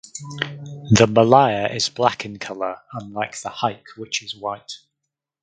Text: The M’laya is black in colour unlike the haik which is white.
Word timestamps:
The 0.89 1.05
M’laya 1.07 1.67
is 1.75 1.89
black 1.89 2.25
in 2.25 2.39
colour 2.39 2.77
unlike 2.91 3.39
the 3.39 3.51
haik 3.51 3.85
which 3.97 4.23
is 4.23 4.35
white. 4.35 4.79